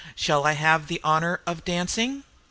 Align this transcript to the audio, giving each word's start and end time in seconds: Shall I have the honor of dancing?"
Shall 0.15 0.45
I 0.45 0.53
have 0.53 0.87
the 0.87 0.99
honor 1.03 1.41
of 1.45 1.63
dancing?" 1.63 2.23